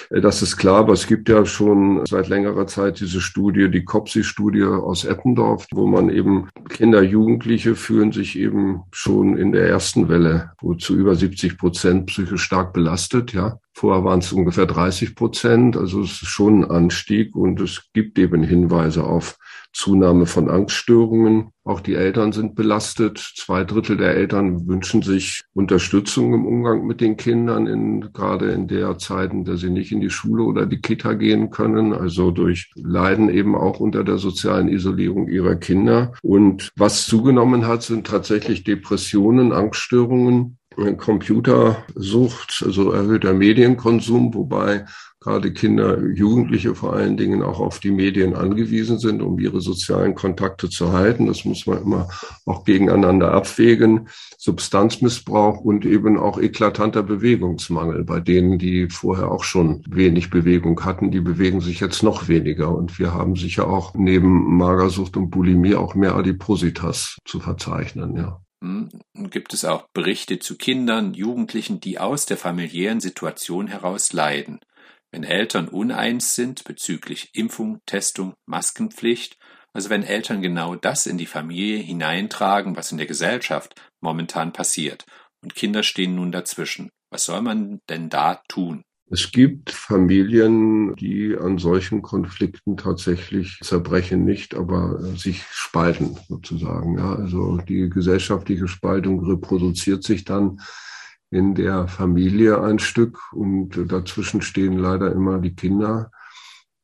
Äh, 0.09 0.21
das 0.21 0.41
ist 0.41 0.55
klar, 0.55 0.77
aber 0.77 0.93
es 0.93 1.05
gibt 1.05 1.27
ja 1.27 1.45
schon 1.45 2.05
seit 2.05 2.29
längerer 2.29 2.65
Zeit 2.65 3.01
diese 3.01 3.19
Studie, 3.19 3.69
die 3.69 3.83
COPSI-Studie 3.83 4.63
aus 4.63 5.03
Eppendorf, 5.03 5.67
wo 5.73 5.85
man 5.85 6.09
eben 6.09 6.47
Kinder, 6.69 7.03
Jugendliche 7.03 7.75
fühlen 7.75 8.13
sich 8.13 8.39
eben 8.39 8.83
schon 8.93 9.35
in 9.35 9.51
der 9.51 9.67
ersten 9.67 10.07
Welle, 10.07 10.51
zu 10.79 10.95
über 10.95 11.13
70 11.13 11.57
Prozent 11.57 12.05
psychisch 12.05 12.41
stark 12.41 12.71
belastet, 12.71 13.33
ja. 13.33 13.59
Vorher 13.73 14.05
waren 14.05 14.19
es 14.19 14.31
ungefähr 14.31 14.65
30 14.65 15.15
Prozent, 15.15 15.75
also 15.75 16.01
es 16.01 16.21
ist 16.21 16.27
schon 16.27 16.63
ein 16.63 16.71
Anstieg 16.71 17.35
und 17.35 17.59
es 17.59 17.89
gibt 17.93 18.17
eben 18.17 18.43
Hinweise 18.43 19.03
auf 19.03 19.37
Zunahme 19.73 20.25
von 20.25 20.49
Angststörungen. 20.49 21.51
Auch 21.63 21.79
die 21.79 21.95
Eltern 21.95 22.31
sind 22.31 22.55
belastet. 22.55 23.17
Zwei 23.17 23.63
Drittel 23.63 23.97
der 23.97 24.15
Eltern 24.15 24.67
wünschen 24.67 25.01
sich 25.01 25.43
Unterstützung 25.53 26.33
im 26.33 26.45
Umgang 26.45 26.85
mit 26.85 27.01
den 27.01 27.17
Kindern, 27.17 27.67
in, 27.67 28.11
gerade 28.13 28.51
in 28.51 28.67
der 28.67 28.97
Zeit, 28.97 29.31
in 29.31 29.45
der 29.45 29.57
sie 29.57 29.69
nicht 29.69 29.91
in 29.91 30.01
die 30.01 30.09
Schule 30.09 30.43
oder 30.43 30.65
die 30.65 30.81
Kita 30.81 31.13
gehen 31.13 31.49
können. 31.49 31.93
Also 31.93 32.31
durch 32.31 32.71
Leiden 32.75 33.29
eben 33.29 33.55
auch 33.55 33.79
unter 33.79 34.03
der 34.03 34.17
sozialen 34.17 34.67
Isolierung 34.67 35.27
ihrer 35.27 35.55
Kinder. 35.55 36.13
Und 36.21 36.71
was 36.75 37.05
zugenommen 37.05 37.67
hat, 37.67 37.83
sind 37.83 38.07
tatsächlich 38.07 38.63
Depressionen, 38.63 39.51
Angststörungen 39.51 40.57
Computersucht, 40.97 42.63
also 42.65 42.91
erhöhter 42.91 43.33
Medienkonsum, 43.33 44.33
wobei 44.33 44.85
gerade 45.21 45.53
Kinder, 45.53 46.03
Jugendliche 46.03 46.73
vor 46.73 46.93
allen 46.93 47.15
Dingen 47.15 47.43
auch 47.43 47.59
auf 47.59 47.79
die 47.79 47.91
Medien 47.91 48.35
angewiesen 48.35 48.97
sind, 48.97 49.21
um 49.21 49.37
ihre 49.37 49.61
sozialen 49.61 50.15
Kontakte 50.15 50.67
zu 50.67 50.93
halten. 50.93 51.27
Das 51.27 51.45
muss 51.45 51.67
man 51.67 51.83
immer 51.83 52.09
auch 52.45 52.63
gegeneinander 52.63 53.31
abwägen. 53.31 54.07
Substanzmissbrauch 54.39 55.59
und 55.59 55.85
eben 55.85 56.17
auch 56.17 56.39
eklatanter 56.39 57.03
Bewegungsmangel 57.03 58.03
bei 58.03 58.19
denen, 58.19 58.57
die 58.57 58.89
vorher 58.89 59.29
auch 59.31 59.43
schon 59.43 59.83
wenig 59.87 60.31
Bewegung 60.31 60.83
hatten, 60.83 61.11
die 61.11 61.21
bewegen 61.21 61.61
sich 61.61 61.79
jetzt 61.81 62.01
noch 62.01 62.27
weniger. 62.27 62.75
Und 62.75 62.97
wir 62.97 63.13
haben 63.13 63.35
sicher 63.35 63.67
auch 63.67 63.93
neben 63.93 64.57
Magersucht 64.57 65.17
und 65.17 65.29
Bulimie 65.29 65.75
auch 65.75 65.93
mehr 65.93 66.15
Adipositas 66.15 67.17
zu 67.25 67.39
verzeichnen, 67.39 68.15
ja. 68.15 68.41
Hm, 68.63 68.89
gibt 69.15 69.53
es 69.53 69.65
auch 69.65 69.87
Berichte 69.93 70.39
zu 70.39 70.55
Kindern, 70.57 71.13
Jugendlichen, 71.13 71.79
die 71.79 71.99
aus 71.99 72.25
der 72.25 72.37
familiären 72.37 72.99
Situation 72.99 73.67
heraus 73.67 74.13
leiden. 74.13 74.59
Wenn 75.11 75.23
Eltern 75.23 75.67
uneins 75.67 76.35
sind 76.35 76.63
bezüglich 76.63 77.31
Impfung, 77.33 77.81
Testung, 77.85 78.33
Maskenpflicht, 78.45 79.37
also 79.73 79.89
wenn 79.89 80.03
Eltern 80.03 80.41
genau 80.41 80.75
das 80.75 81.05
in 81.07 81.17
die 81.17 81.25
Familie 81.25 81.77
hineintragen, 81.77 82.75
was 82.75 82.91
in 82.91 82.97
der 82.97 83.07
Gesellschaft 83.07 83.75
momentan 83.99 84.53
passiert, 84.53 85.05
und 85.41 85.55
Kinder 85.55 85.83
stehen 85.83 86.15
nun 86.15 86.31
dazwischen. 86.31 86.91
Was 87.09 87.25
soll 87.25 87.41
man 87.41 87.79
denn 87.89 88.09
da 88.09 88.41
tun? 88.47 88.83
Es 89.13 89.29
gibt 89.33 89.71
Familien, 89.71 90.95
die 90.95 91.35
an 91.37 91.57
solchen 91.57 92.01
Konflikten 92.01 92.77
tatsächlich 92.77 93.59
zerbrechen 93.61 94.23
nicht, 94.23 94.55
aber 94.55 94.99
sich 95.17 95.43
spalten 95.51 96.17
sozusagen. 96.29 96.97
Ja, 96.97 97.15
also 97.15 97.57
die 97.57 97.89
gesellschaftliche 97.89 98.69
Spaltung 98.69 99.25
reproduziert 99.25 100.05
sich 100.05 100.23
dann 100.23 100.61
in 101.29 101.55
der 101.55 101.89
Familie 101.89 102.61
ein 102.61 102.79
Stück 102.79 103.19
und 103.33 103.91
dazwischen 103.91 104.41
stehen 104.41 104.77
leider 104.77 105.11
immer 105.11 105.39
die 105.39 105.55
Kinder. 105.55 106.09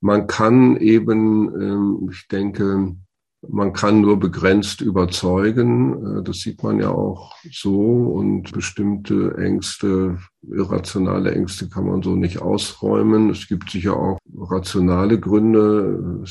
Man 0.02 0.28
kann 0.28 0.76
eben, 0.76 1.62
ähm, 1.62 2.10
ich 2.12 2.28
denke, 2.28 2.98
man 3.48 3.74
kann 3.74 4.02
nur 4.02 4.20
begrenzt 4.20 4.82
überzeugen. 4.82 6.20
Äh, 6.20 6.24
das 6.24 6.40
sieht 6.40 6.62
man 6.64 6.80
ja 6.80 6.90
auch 6.90 7.36
so. 7.52 7.80
Und 7.82 8.52
bestimmte 8.52 9.38
Ängste, 9.38 10.18
irrationale 10.52 11.32
Ängste 11.34 11.70
kann 11.70 11.86
man 11.86 12.02
so 12.02 12.16
nicht 12.16 12.42
ausräumen. 12.42 13.30
Es 13.30 13.48
gibt 13.48 13.70
sicher 13.72 13.98
auch 13.98 14.18
rationale 14.36 15.20
Gründe, 15.20 16.24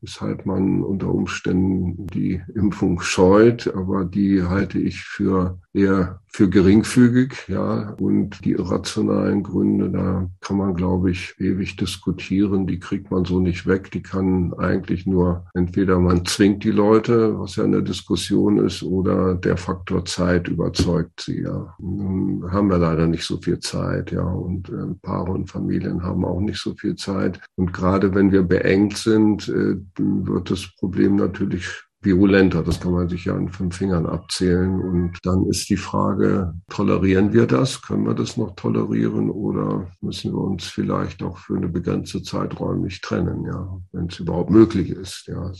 weshalb 0.00 0.46
man 0.46 0.82
unter 0.82 1.12
Umständen 1.12 2.06
die 2.08 2.40
Impfung 2.54 3.00
scheut. 3.00 3.72
Aber 3.74 4.04
die 4.04 4.42
halte 4.42 4.78
ich 4.78 5.02
für 5.02 5.58
eher 5.72 6.20
für 6.34 6.48
geringfügig, 6.48 7.46
ja. 7.48 7.94
Und 7.98 8.44
die 8.44 8.52
irrationalen 8.52 9.42
Gründe, 9.42 9.90
da 9.90 10.30
kann 10.40 10.56
man, 10.56 10.74
glaube 10.74 11.10
ich, 11.10 11.34
ewig 11.38 11.76
diskutieren. 11.76 12.66
Die 12.66 12.78
kriegt 12.78 13.10
man 13.10 13.26
so 13.26 13.38
nicht 13.38 13.66
weg. 13.66 13.90
Die 13.90 14.02
kann 14.02 14.54
eigentlich 14.54 15.06
nur 15.06 15.44
entweder 15.52 15.98
man 15.98 16.24
zwingt 16.24 16.64
die 16.64 16.70
Leute, 16.70 17.38
was 17.38 17.56
ja 17.56 17.64
eine 17.64 17.82
Diskussion 17.82 18.58
ist, 18.58 18.82
oder 18.82 19.34
der 19.34 19.58
Faktor 19.58 20.06
Zeit 20.06 20.48
überzeugt 20.48 21.20
sie, 21.20 21.42
ja. 21.42 21.74
Haben 21.78 22.68
wir 22.70 22.78
leider 22.78 23.06
nicht 23.06 23.24
so 23.24 23.41
viel 23.42 23.58
Zeit, 23.60 24.12
ja. 24.12 24.22
Und 24.22 24.68
äh, 24.70 24.94
Paare 25.02 25.32
und 25.32 25.50
Familien 25.50 26.02
haben 26.02 26.24
auch 26.24 26.40
nicht 26.40 26.60
so 26.60 26.74
viel 26.74 26.96
Zeit. 26.96 27.40
Und 27.56 27.72
gerade 27.72 28.14
wenn 28.14 28.32
wir 28.32 28.42
beengt 28.42 28.96
sind, 28.96 29.48
äh, 29.48 29.76
wird 29.98 30.50
das 30.50 30.68
Problem 30.78 31.16
natürlich 31.16 31.68
virulenter. 32.02 32.62
Das 32.62 32.80
kann 32.80 32.92
man 32.92 33.08
sich 33.08 33.26
ja 33.26 33.34
an 33.34 33.48
fünf 33.48 33.76
Fingern 33.76 34.06
abzählen. 34.06 34.80
Und 34.80 35.18
dann 35.22 35.46
ist 35.46 35.68
die 35.70 35.76
Frage, 35.76 36.54
tolerieren 36.68 37.32
wir 37.32 37.46
das? 37.46 37.80
Können 37.80 38.06
wir 38.06 38.14
das 38.14 38.36
noch 38.36 38.54
tolerieren 38.56 39.30
oder 39.30 39.90
müssen 40.00 40.32
wir 40.32 40.40
uns 40.40 40.64
vielleicht 40.64 41.22
auch 41.22 41.38
für 41.38 41.56
eine 41.56 41.68
begrenzte 41.68 42.22
Zeit 42.22 42.58
räumlich 42.58 43.00
trennen, 43.00 43.44
ja, 43.44 43.80
wenn 43.92 44.06
es 44.06 44.18
überhaupt 44.18 44.50
möglich 44.50 44.90
ist, 44.90 45.26
ja. 45.28 45.52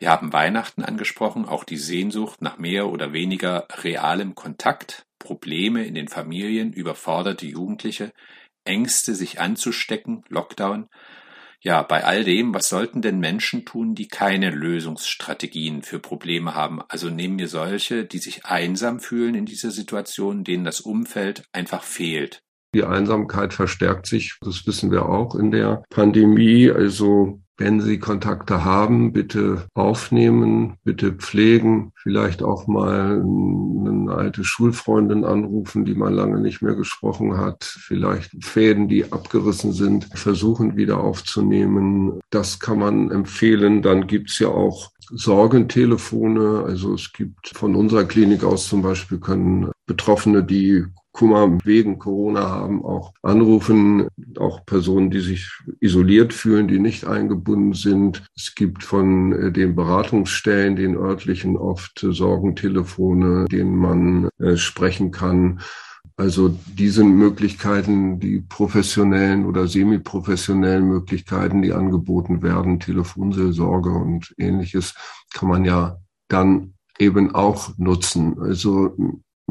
Wir 0.00 0.08
haben 0.08 0.32
Weihnachten 0.32 0.82
angesprochen, 0.82 1.44
auch 1.44 1.62
die 1.62 1.76
Sehnsucht 1.76 2.40
nach 2.40 2.56
mehr 2.56 2.88
oder 2.88 3.12
weniger 3.12 3.68
realem 3.82 4.34
Kontakt, 4.34 5.04
Probleme 5.18 5.84
in 5.84 5.94
den 5.94 6.08
Familien, 6.08 6.72
überforderte 6.72 7.44
Jugendliche, 7.44 8.10
Ängste, 8.64 9.14
sich 9.14 9.40
anzustecken, 9.40 10.24
Lockdown. 10.30 10.88
Ja, 11.60 11.82
bei 11.82 12.02
all 12.02 12.24
dem, 12.24 12.54
was 12.54 12.70
sollten 12.70 13.02
denn 13.02 13.20
Menschen 13.20 13.66
tun, 13.66 13.94
die 13.94 14.08
keine 14.08 14.48
Lösungsstrategien 14.48 15.82
für 15.82 15.98
Probleme 15.98 16.54
haben? 16.54 16.80
Also 16.88 17.10
nehmen 17.10 17.38
wir 17.38 17.48
solche, 17.48 18.06
die 18.06 18.20
sich 18.20 18.46
einsam 18.46 19.00
fühlen 19.00 19.34
in 19.34 19.44
dieser 19.44 19.70
Situation, 19.70 20.44
denen 20.44 20.64
das 20.64 20.80
Umfeld 20.80 21.44
einfach 21.52 21.82
fehlt. 21.82 22.40
Die 22.74 22.84
Einsamkeit 22.84 23.52
verstärkt 23.52 24.06
sich, 24.06 24.38
das 24.40 24.66
wissen 24.66 24.90
wir 24.90 25.10
auch 25.10 25.34
in 25.34 25.50
der 25.50 25.82
Pandemie. 25.90 26.70
Also 26.70 27.42
wenn 27.60 27.80
Sie 27.82 27.98
Kontakte 27.98 28.64
haben, 28.64 29.12
bitte 29.12 29.66
aufnehmen, 29.74 30.78
bitte 30.82 31.12
pflegen, 31.12 31.92
vielleicht 31.94 32.42
auch 32.42 32.66
mal 32.66 33.20
eine 33.20 34.14
alte 34.14 34.44
Schulfreundin 34.44 35.26
anrufen, 35.26 35.84
die 35.84 35.94
man 35.94 36.14
lange 36.14 36.40
nicht 36.40 36.62
mehr 36.62 36.74
gesprochen 36.74 37.36
hat, 37.36 37.64
vielleicht 37.64 38.42
Fäden, 38.42 38.88
die 38.88 39.12
abgerissen 39.12 39.72
sind, 39.72 40.08
versuchen 40.14 40.78
wieder 40.78 41.04
aufzunehmen. 41.04 42.20
Das 42.30 42.60
kann 42.60 42.78
man 42.78 43.10
empfehlen. 43.10 43.82
Dann 43.82 44.06
gibt's 44.06 44.38
ja 44.38 44.48
auch 44.48 44.90
Sorgentelefone. 45.10 46.64
Also 46.66 46.94
es 46.94 47.12
gibt 47.12 47.48
von 47.48 47.74
unserer 47.74 48.04
Klinik 48.04 48.42
aus 48.42 48.68
zum 48.68 48.80
Beispiel 48.80 49.18
können 49.18 49.70
Betroffene, 49.86 50.42
die 50.42 50.86
Kummer 51.12 51.58
wegen 51.64 51.98
Corona 51.98 52.48
haben, 52.48 52.84
auch 52.84 53.12
anrufen, 53.22 54.08
auch 54.38 54.64
Personen, 54.64 55.10
die 55.10 55.20
sich 55.20 55.50
isoliert 55.80 56.32
fühlen, 56.32 56.68
die 56.68 56.78
nicht 56.78 57.04
eingebunden 57.04 57.74
sind. 57.74 58.24
Es 58.36 58.54
gibt 58.54 58.84
von 58.84 59.32
äh, 59.32 59.52
den 59.52 59.74
Beratungsstellen, 59.74 60.76
den 60.76 60.96
örtlichen 60.96 61.56
oft 61.56 61.98
Sorgentelefone, 61.98 63.46
denen 63.50 63.76
man 63.76 64.28
äh, 64.38 64.56
sprechen 64.56 65.10
kann. 65.10 65.60
Also 66.16 66.54
diese 66.66 67.02
Möglichkeiten, 67.02 68.20
die 68.20 68.40
professionellen 68.40 69.46
oder 69.46 69.66
semiprofessionellen 69.66 70.86
Möglichkeiten, 70.86 71.62
die 71.62 71.72
angeboten 71.72 72.42
werden, 72.42 72.78
Telefonseelsorge 72.78 73.90
und 73.90 74.34
ähnliches, 74.36 74.94
kann 75.32 75.48
man 75.48 75.64
ja 75.64 75.96
dann 76.28 76.74
eben 76.98 77.34
auch 77.34 77.70
nutzen. 77.78 78.38
Also 78.38 78.94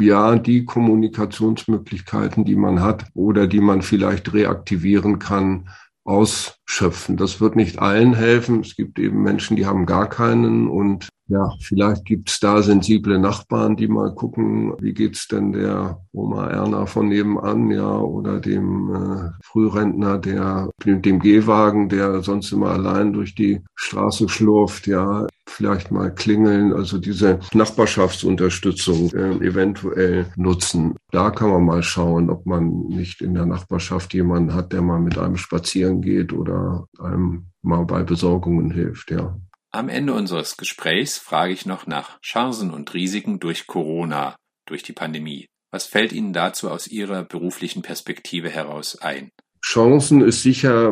ja, 0.02 0.38
die 0.38 0.66
Kommunikationsmöglichkeiten, 0.66 2.46
die 2.46 2.56
man 2.56 2.82
hat 2.82 3.06
oder 3.14 3.48
die 3.48 3.62
man 3.62 3.82
vielleicht 3.82 4.34
reaktivieren 4.34 5.20
kann, 5.20 5.70
ausschöpfen. 6.04 7.18
Das 7.18 7.40
wird 7.40 7.56
nicht 7.56 7.80
allen 7.80 8.14
helfen. 8.14 8.62
Es 8.62 8.76
gibt 8.76 9.00
eben 9.00 9.22
Menschen, 9.22 9.56
die 9.58 9.66
haben 9.66 9.86
gar 9.86 10.10
keinen 10.10 10.68
und 10.68 11.10
ja, 11.30 11.54
vielleicht 11.62 12.06
gibt's 12.06 12.40
da 12.40 12.64
sensible 12.64 13.20
Nachbarn, 13.20 13.76
die 13.76 13.88
mal 13.88 14.14
gucken, 14.16 14.74
wie 14.80 14.94
geht's 14.94 15.28
denn 15.28 15.52
der 15.52 16.02
Oma 16.12 16.48
Erna 16.48 16.88
von 16.88 17.08
nebenan, 17.08 17.70
ja, 17.70 17.98
oder 18.00 18.40
dem 18.40 18.94
äh, 18.94 19.30
Frührentner, 19.44 20.18
der 20.18 20.70
mit 20.84 21.06
dem 21.06 21.20
Gehwagen, 21.20 21.88
der 21.88 22.24
sonst 22.24 22.52
immer 22.52 22.72
allein 22.72 23.14
durch 23.14 23.36
die 23.36 23.62
Straße 23.76 24.28
schlurft, 24.28 24.88
ja, 24.88 25.28
vielleicht 25.46 25.92
mal 25.92 26.14
klingeln, 26.14 26.74
also 26.74 26.98
diese 26.98 27.40
Nachbarschaftsunterstützung 27.54 29.12
äh, 29.12 29.46
eventuell 29.46 30.32
nutzen. 30.36 30.96
Da 31.12 31.30
kann 31.30 31.52
man 31.52 31.64
mal 31.64 31.84
schauen, 31.84 32.32
ob 32.32 32.48
man 32.48 32.88
nicht 32.88 33.22
in 33.22 33.36
der 33.36 33.46
Nachbarschaft 33.46 34.16
jemanden 34.16 34.56
hat, 34.56 34.74
der 34.74 34.82
mal 34.82 35.00
mit 35.00 35.20
einem 35.20 35.38
spazieren 35.38 36.02
geht 36.02 36.34
oder 36.34 36.88
einem 37.00 37.46
mal 37.62 37.86
bei 37.86 38.02
Besorgungen 38.02 38.72
hilft, 38.72 39.12
ja. 39.12 39.38
Am 39.72 39.88
Ende 39.88 40.14
unseres 40.14 40.58
Gesprächs 40.58 41.20
frage 41.20 41.54
ich 41.54 41.68
noch 41.68 41.86
nach 41.86 42.20
Chancen 42.22 42.72
und 42.72 42.92
Risiken 42.96 43.40
durch 43.40 43.68
Corona, 43.68 44.36
durch 44.66 44.82
die 44.82 44.94
Pandemie. 44.94 45.46
Was 45.72 45.86
fällt 45.86 46.12
Ihnen 46.12 46.34
dazu 46.34 46.72
aus 46.72 46.88
Ihrer 46.88 47.24
beruflichen 47.24 47.84
Perspektive 47.84 48.50
heraus 48.50 49.00
ein? 49.00 49.30
Chancen 49.64 50.22
ist 50.22 50.42
sicher 50.42 50.92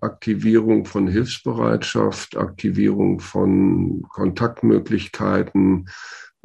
Aktivierung 0.00 0.84
von 0.84 1.08
Hilfsbereitschaft, 1.08 2.36
Aktivierung 2.36 3.18
von 3.18 4.02
Kontaktmöglichkeiten, 4.08 5.88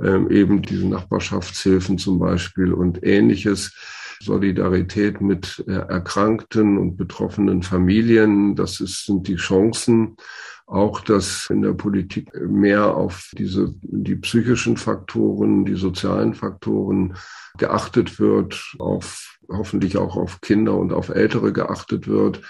ähm, 0.01 0.32
eben 0.32 0.63
diese 0.63 0.88
Nachbarschaftshilfen 0.88 1.99
zum 1.99 2.17
Beispiel 2.17 2.73
und 2.73 3.04
ähnliches. 3.04 3.75
Solidarität 4.21 5.21
mit 5.21 5.63
äh, 5.67 5.73
erkrankten 5.73 6.77
und 6.77 6.97
betroffenen 6.97 7.63
Familien, 7.63 8.56
das 8.56 8.80
ist, 8.80 9.06
sind 9.06 9.27
die 9.27 9.36
Chancen. 9.36 10.17
Auch, 10.65 10.99
dass 10.99 11.47
in 11.49 11.62
der 11.62 11.71
Politik 11.71 12.30
mehr 12.41 12.97
auf 12.97 13.32
diese, 13.38 13.73
die 13.82 14.17
psychischen 14.17 14.75
Faktoren, 14.75 15.63
die 15.63 15.75
sozialen 15.75 16.34
Faktoren 16.34 17.15
geachtet 17.58 18.19
wird, 18.19 18.75
auf, 18.77 19.38
hoffentlich 19.49 19.97
auch 19.97 20.17
auf 20.17 20.41
Kinder 20.41 20.75
und 20.75 20.91
auf 20.91 21.08
Ältere 21.08 21.53
geachtet 21.53 22.10
wird. 22.10 22.41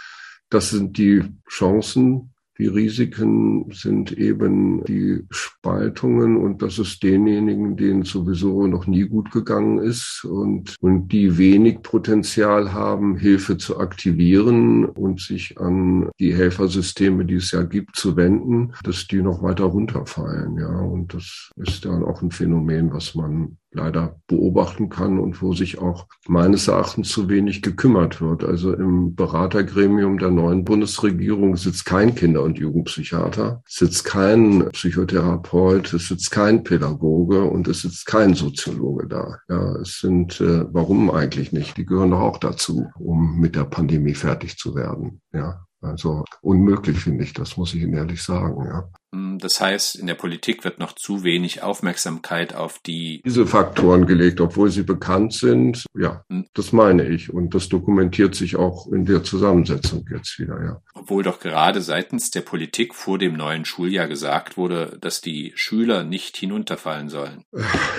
Das 0.50 0.72
sind 0.72 0.98
die 0.98 1.32
Chancen, 1.48 2.34
die 2.58 2.68
Risiken 2.68 3.72
sind 3.72 4.12
eben 4.12 4.84
die 4.86 5.24
Spaltungen 5.30 6.38
und 6.38 6.62
das 6.62 6.80
ist 6.80 7.04
denjenigen, 7.04 7.78
denen 7.78 8.04
sowieso 8.04 8.68
noch 8.68 8.88
nie 8.88 9.04
gut 9.04 9.32
gegangen 9.32 9.80
ist 9.80 10.26
und, 10.26 10.76
und 10.80 11.12
die 11.12 11.38
wenig 11.38 11.82
Potenzial 11.82 12.74
haben, 12.74 13.18
Hilfe 13.18 13.58
zu 13.58 13.80
aktivieren 13.80 14.86
und 14.86 15.22
sich 15.22 15.60
an 15.60 16.10
die 16.20 16.34
Helfersysteme, 16.34 17.26
die 17.26 17.36
es 17.36 17.52
ja 17.52 17.64
gibt, 17.64 17.96
zu 17.96 18.16
wenden, 18.16 18.74
dass 18.84 19.08
die 19.08 19.22
noch 19.22 19.44
weiter 19.44 19.66
runterfallen. 19.66 20.58
Ja, 20.58 20.80
und 20.80 21.14
das 21.14 21.52
ist 21.58 21.86
dann 21.86 22.04
auch 22.04 22.22
ein 22.22 22.32
Phänomen, 22.32 22.92
was 22.92 23.16
man 23.16 23.58
leider 23.72 24.20
beobachten 24.28 24.90
kann 24.90 25.20
und 25.20 25.42
wo 25.42 25.54
sich 25.54 25.78
auch 25.78 26.08
meines 26.28 26.68
Erachtens 26.68 27.10
zu 27.10 27.30
wenig 27.30 27.62
gekümmert 27.62 28.22
wird. 28.22 28.44
Also 28.44 28.74
im 28.74 29.16
Beratergremium 29.16 30.18
der 30.18 30.32
neuen 30.32 30.64
Bundesregierung 30.64 31.58
sitzt 31.58 31.86
kein 31.86 32.16
Kinder- 32.16 32.44
und 32.44 32.58
Jugendpsychiater, 32.58 33.62
sitzt 33.68 34.06
kein 34.06 34.70
Psychotherapeut, 34.70 35.94
es 35.94 36.08
sitzt 36.08 36.32
kein 36.32 36.64
Pädagoge 36.64 37.44
und 37.44 37.68
es 37.68 37.82
sitzt 37.82 38.06
kein 38.06 38.34
Soziologe 38.34 39.08
da. 39.08 39.38
Ja, 39.50 39.76
es 39.78 40.00
sind, 40.00 40.40
äh, 40.42 40.66
warum 40.72 41.12
eigentlich 41.12 41.52
nicht? 41.52 41.78
Die 41.78 41.86
gehören 41.86 42.12
doch 42.12 42.22
auch 42.22 42.38
dazu, 42.38 42.88
um 42.98 43.40
mit 43.40 43.56
der 43.56 43.66
Pandemie 43.66 44.16
fertig 44.16 44.58
zu 44.58 44.76
werden. 44.76 45.22
Ja, 45.34 45.66
also 45.88 46.24
unmöglich 46.42 47.00
finde 47.00 47.24
ich, 47.24 47.34
das 47.34 47.58
muss 47.58 47.74
ich 47.74 47.82
Ihnen 47.82 47.94
ehrlich 47.94 48.22
sagen. 48.22 48.66
Ja. 48.66 48.90
Hm, 49.14 49.40
das 49.40 49.62
heißt, 49.62 49.96
in 49.96 50.08
der 50.08 50.16
Politik 50.16 50.64
wird 50.64 50.80
noch 50.80 50.94
zu 50.94 51.24
wenig 51.24 51.64
Aufmerksamkeit 51.64 52.54
auf 52.54 52.80
die 52.80 53.22
diese 53.26 53.48
Faktoren 53.48 54.06
gelegt, 54.06 54.42
obwohl 54.42 54.70
sie 54.70 54.84
bekannt 54.84 55.34
sind. 55.34 55.86
Ja, 55.98 56.24
hm. 56.30 56.46
das 56.54 56.74
meine 56.74 57.08
ich 57.08 57.34
und 57.34 57.56
das 57.56 57.70
dokumentiert 57.70 58.36
sich 58.36 58.58
auch 58.58 58.88
in 58.88 59.06
der 59.06 59.24
Zusammensetzung 59.24 60.06
jetzt 60.12 60.38
wieder. 60.40 60.62
Ja. 60.64 60.82
Obwohl 60.94 61.24
doch 61.24 61.40
gerade 61.40 61.82
seitens 61.82 62.32
der 62.32 62.42
Politik 62.42 62.94
vor 62.94 63.18
dem 63.18 63.34
neuen 63.34 63.66
Schuljahr 63.66 64.08
gesagt 64.08 64.58
wurde, 64.58 64.98
dass 65.00 65.22
die 65.22 65.54
Schüler 65.56 66.04
nicht 66.04 66.36
hinunterfallen 66.38 67.10
sollen. 67.10 67.44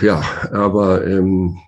Ja, 0.03 0.22
aber 0.53 1.07
ähm, 1.07 1.59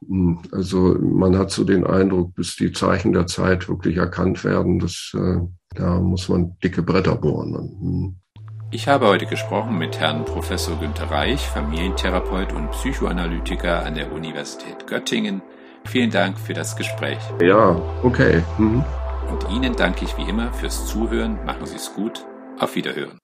also 0.53 0.97
man 1.01 1.39
hat 1.39 1.51
so 1.51 1.65
den 1.65 1.85
Eindruck, 1.85 2.35
bis 2.35 2.57
die 2.57 2.73
Zeichen 2.73 3.13
der 3.13 3.27
Zeit 3.27 3.69
wirklich 3.69 3.97
erkannt 3.97 4.45
werden, 4.45 4.79
dass 4.79 5.13
äh, 5.15 5.41
da 5.75 6.01
muss 6.01 6.29
man 6.29 6.57
dicke 6.63 6.83
Bretter 6.83 7.17
bohren. 7.17 7.55
Hm. 7.55 8.17
Ich 8.73 8.87
habe 8.87 9.07
heute 9.07 9.27
gesprochen 9.27 9.79
mit 9.79 9.99
Herrn 9.99 10.25
Professor 10.25 10.79
Günter 10.79 11.11
Reich, 11.11 11.41
Familientherapeut 11.41 12.53
und 12.53 12.71
Psychoanalytiker 12.71 13.85
an 13.85 13.97
der 13.97 14.13
Universität 14.13 14.87
Göttingen. 14.87 15.43
Vielen 15.85 16.11
Dank 16.11 16.39
für 16.39 16.55
das 16.55 16.77
Gespräch. 16.77 17.19
Ja, 17.41 17.81
okay. 18.05 18.45
Mhm. 18.59 18.85
Und 19.29 19.51
Ihnen 19.51 19.75
danke 19.75 20.05
ich 20.05 20.17
wie 20.19 20.29
immer 20.29 20.53
fürs 20.53 20.87
Zuhören. 20.87 21.45
Machen 21.45 21.67
Sie 21.67 21.77
es 21.77 21.93
gut. 21.95 22.25
Auf 22.61 22.77
Wiederhören. 22.77 23.19